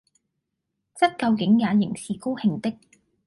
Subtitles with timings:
[0.95, 2.73] 則究竟也仍然是高興的。